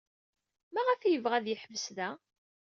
Maɣef 0.73 0.99
ay 1.01 1.11
yebɣa 1.13 1.33
ad 1.37 1.47
yeḥbes 1.49 1.85
da? 1.97 2.09